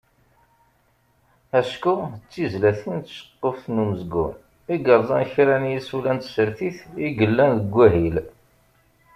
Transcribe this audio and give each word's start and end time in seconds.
Acku 1.59 1.95
d 2.21 2.23
tizlatin 2.31 2.97
d 2.99 3.03
tceqquft 3.05 3.65
n 3.73 3.81
umezgun 3.83 4.33
i 4.73 4.75
yerẓan 4.85 5.25
kra 5.33 5.55
n 5.61 5.69
yisula 5.71 6.11
n 6.15 6.19
tsertit 6.19 6.77
i 7.05 7.07
yellan 7.17 7.51
deg 7.59 7.73
wahil. 7.75 8.15